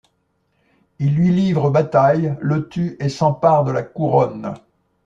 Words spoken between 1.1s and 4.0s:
lui livre bataille, le tue et s'empare de la